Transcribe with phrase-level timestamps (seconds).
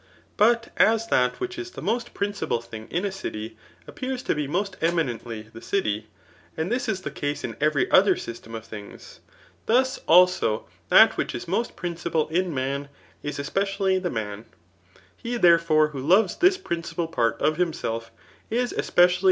[0.35, 3.55] But as that which is the most principal thing in a city,
[3.85, 6.07] appears to be most eminently the city,
[6.57, 9.19] and this is the case in every other system of things;
[9.67, 12.89] thus, also, that which is most principal in man
[13.21, 14.45] is especially the man*
[15.15, 18.09] He, therefore, who loves this principal part of himself,
[18.49, 19.19] is especially.